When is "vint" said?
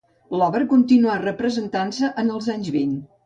2.79-2.97